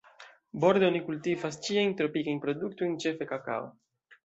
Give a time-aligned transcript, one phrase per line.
[0.63, 3.73] Borde oni kultivas ĉiajn tropikajn produktojn, ĉefe kakao.